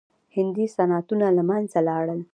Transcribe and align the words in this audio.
هندي 0.35 0.65
صنعتونه 0.75 1.27
له 1.37 1.43
منځه 1.49 1.79
لاړل. 1.87 2.19